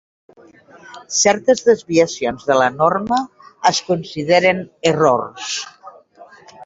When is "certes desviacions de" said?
1.17-2.57